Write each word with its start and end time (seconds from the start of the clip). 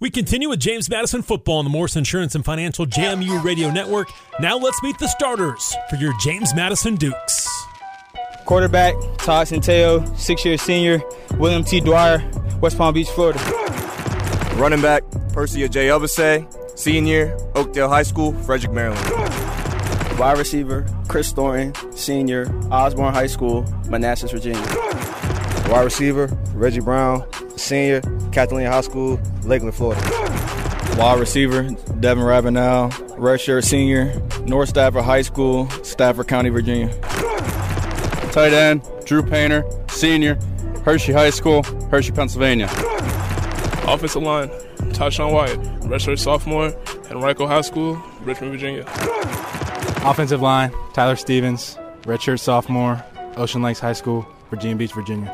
We 0.00 0.08
continue 0.08 0.48
with 0.48 0.60
James 0.60 0.88
Madison 0.88 1.20
football 1.20 1.58
on 1.58 1.66
the 1.66 1.70
Morse 1.70 1.94
Insurance 1.94 2.34
and 2.34 2.42
Financial 2.42 2.86
JMU 2.86 3.44
Radio 3.44 3.70
Network. 3.70 4.08
Now 4.40 4.56
let's 4.56 4.82
meet 4.82 4.98
the 4.98 5.06
starters 5.06 5.76
for 5.90 5.96
your 5.96 6.14
James 6.20 6.54
Madison 6.54 6.94
Dukes. 6.94 7.46
Quarterback, 8.46 8.94
Todd 9.18 9.46
Centeio, 9.46 10.16
six 10.16 10.42
year 10.42 10.56
senior, 10.56 11.02
William 11.36 11.62
T. 11.62 11.80
Dwyer, 11.80 12.26
West 12.62 12.78
Palm 12.78 12.94
Beach, 12.94 13.10
Florida. 13.10 13.38
Running 14.54 14.80
back, 14.80 15.02
Percy 15.34 15.68
Agyei-Obese, 15.68 16.46
senior, 16.80 17.36
Oakdale 17.54 17.90
High 17.90 18.02
School, 18.02 18.32
Frederick, 18.44 18.72
Maryland. 18.72 19.06
Wide 20.18 20.38
receiver, 20.38 20.86
Kris 21.08 21.30
Thornton, 21.30 21.74
senior, 21.94 22.46
Osbourn 22.70 23.12
High 23.12 23.26
School, 23.26 23.66
Manassas, 23.90 24.30
Virginia. 24.30 24.64
Wide 25.68 25.84
receiver, 25.84 26.26
Reggie 26.54 26.80
Brown, 26.80 27.22
senior, 27.56 28.00
Kathleen 28.32 28.66
High 28.66 28.80
School, 28.82 29.20
Lakeland, 29.44 29.74
Florida. 29.74 30.00
Wide 30.96 31.18
receiver, 31.20 31.62
Devin 32.00 32.24
Ravenel, 32.24 32.90
redshirt 33.16 33.64
senior, 33.64 34.20
North 34.46 34.70
Stafford 34.70 35.04
High 35.04 35.22
School, 35.22 35.68
Stafford 35.82 36.28
County, 36.28 36.50
Virginia. 36.50 36.88
Tight 38.32 38.52
end, 38.52 38.82
Drew 39.04 39.22
Painter, 39.22 39.64
senior, 39.88 40.38
Hershey 40.84 41.12
High 41.12 41.30
School, 41.30 41.62
Hershey, 41.90 42.12
Pennsylvania. 42.12 42.66
Offensive 43.86 44.22
line, 44.22 44.48
Tashawn 44.92 45.32
White, 45.32 45.58
redshirt 45.82 46.18
sophomore 46.18 46.66
at 46.66 47.12
Henrico 47.12 47.46
High 47.46 47.62
School, 47.62 48.00
Richmond, 48.22 48.52
Virginia. 48.52 48.84
Offensive 50.04 50.40
line, 50.40 50.72
Tyler 50.92 51.16
Stevens, 51.16 51.76
redshirt 52.02 52.40
sophomore, 52.40 53.02
Ocean 53.36 53.62
Lakes 53.62 53.80
High 53.80 53.92
School, 53.92 54.26
Virginia 54.50 54.76
Beach, 54.76 54.92
Virginia. 54.92 55.30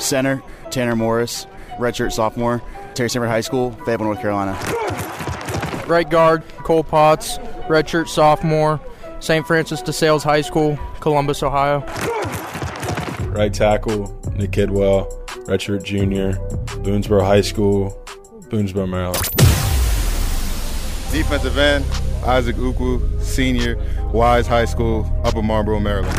Center, 0.00 0.42
Tanner 0.70 0.96
Morris, 0.96 1.46
redshirt 1.78 2.12
sophomore, 2.12 2.62
Terry 2.94 3.08
Sanford 3.08 3.30
High 3.30 3.40
School, 3.40 3.72
Fayetteville, 3.84 4.06
North 4.06 4.20
Carolina. 4.20 4.52
Right 5.86 6.08
guard, 6.08 6.42
Cole 6.58 6.84
Potts, 6.84 7.38
redshirt 7.68 8.08
sophomore, 8.08 8.80
St. 9.20 9.46
Francis 9.46 9.82
de 9.82 9.92
Sales 9.92 10.22
High 10.22 10.40
School, 10.42 10.78
Columbus, 11.00 11.42
Ohio. 11.42 11.80
Right 13.30 13.52
tackle, 13.52 14.16
Nick 14.34 14.52
Kidwell, 14.52 15.08
redshirt 15.46 15.84
junior, 15.84 16.32
Boonsboro 16.82 17.22
High 17.22 17.42
School, 17.42 17.90
Boonsboro, 18.48 18.88
Maryland. 18.88 19.22
Defensive 21.12 21.58
end, 21.58 21.84
Isaac 22.24 22.56
Ukwu, 22.56 23.20
senior, 23.20 23.76
Wise 24.12 24.46
High 24.46 24.64
School, 24.64 25.10
Upper 25.24 25.42
Marlboro, 25.42 25.80
Maryland. 25.80 26.16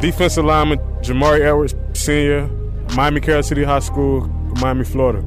Defensive 0.00 0.44
lineman, 0.44 0.78
Jamari 1.00 1.40
Edwards, 1.40 1.74
senior, 2.04 2.46
Miami 2.94 3.18
Carol 3.18 3.42
City 3.42 3.64
High 3.64 3.78
School, 3.78 4.26
Miami, 4.60 4.84
Florida. 4.84 5.22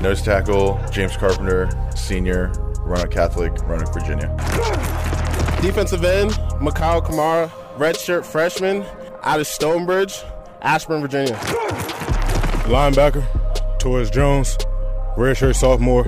Nose 0.00 0.22
tackle, 0.22 0.80
James 0.90 1.16
Carpenter, 1.18 1.68
senior, 1.94 2.50
Roanoke 2.80 3.10
Catholic, 3.10 3.52
Roanoke, 3.68 3.92
Virginia. 3.92 4.28
Defensive 5.60 6.02
end, 6.02 6.30
Mikhail 6.62 7.02
Kamara, 7.02 7.50
redshirt 7.76 8.24
freshman, 8.24 8.86
out 9.22 9.38
of 9.38 9.46
Stonebridge, 9.46 10.22
Ashburn, 10.62 11.02
Virginia. 11.02 11.34
Linebacker, 12.64 13.22
Taurus 13.78 14.08
Jones, 14.08 14.56
redshirt 15.18 15.56
sophomore, 15.56 16.06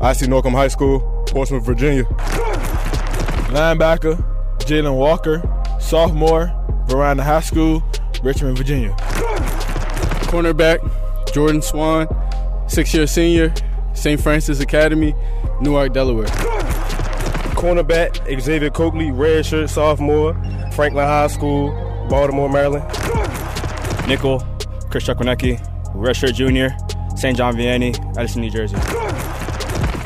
IC 0.00 0.28
Norcom 0.28 0.52
High 0.52 0.68
School, 0.68 1.00
Portsmouth, 1.26 1.64
Virginia. 1.64 2.04
Linebacker, 3.50 4.24
Jalen 4.58 4.96
Walker, 4.96 5.42
sophomore, 5.80 6.52
Varina 6.86 7.24
High 7.24 7.40
School, 7.40 7.82
Richmond, 8.22 8.58
Virginia. 8.58 8.94
Cornerback, 10.28 10.78
Jordan 11.32 11.62
Swan, 11.62 12.06
six 12.68 12.92
year 12.92 13.06
senior, 13.06 13.52
St. 13.94 14.20
Francis 14.20 14.60
Academy, 14.60 15.14
Newark, 15.60 15.92
Delaware. 15.92 16.26
Cornerback, 17.56 18.40
Xavier 18.40 18.70
Coakley, 18.70 19.06
redshirt 19.06 19.68
sophomore, 19.68 20.34
Franklin 20.72 21.06
High 21.06 21.26
School, 21.28 21.70
Baltimore, 22.08 22.48
Maryland. 22.48 22.84
Nickel, 24.06 24.40
Chris 24.90 25.04
Chukwuneke, 25.04 25.58
redshirt 25.94 26.34
junior, 26.34 26.76
St. 27.16 27.36
John 27.36 27.56
Vianney, 27.56 27.96
Edison, 28.16 28.42
New 28.42 28.50
Jersey. 28.50 28.76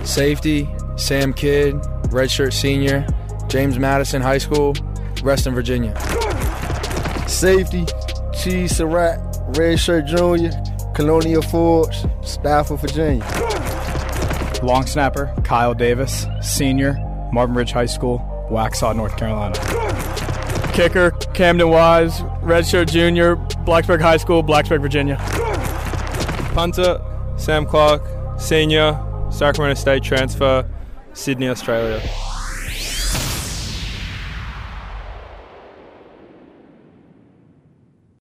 Safety, 0.04 0.68
Sam 0.96 1.32
Kidd, 1.32 1.74
redshirt 2.08 2.52
senior, 2.52 3.06
James 3.48 3.78
Madison 3.78 4.22
High 4.22 4.38
School, 4.38 4.74
Reston, 5.22 5.54
Virginia. 5.54 5.98
Safety, 7.28 7.86
Cheese 8.34 8.76
Surratt, 8.76 9.20
redshirt 9.53 10.06
junior, 10.06 10.50
Colonial 10.94 11.43
Forge, 11.43 11.97
Stafford, 12.22 12.81
Virginia. 12.81 13.25
Long 14.62 14.87
snapper, 14.87 15.34
Kyle 15.44 15.75
Davis, 15.75 16.26
senior, 16.41 16.94
Marvin 17.32 17.56
Ridge 17.56 17.72
High 17.72 17.87
School, 17.87 18.19
Waxhaw, 18.50 18.94
North 18.94 19.16
Carolina. 19.16 19.54
Kicker, 20.72 21.10
Camden 21.34 21.69
Wise, 21.69 22.20
redshirt 22.43 22.91
junior, 22.91 23.37
Blacksburg 23.37 24.00
High 24.00 24.16
School, 24.16 24.43
Blacksburg, 24.43 24.81
Virginia. 24.81 25.16
Punter, 26.54 27.00
Sam 27.37 27.66
Clark, 27.66 28.03
senior, 28.41 28.99
Sacramento 29.31 29.78
State 29.81 30.03
transfer, 30.03 30.69
Sydney, 31.12 31.49
Australia. 31.49 32.00